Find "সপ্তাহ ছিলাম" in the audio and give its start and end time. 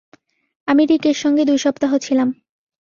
1.57-2.29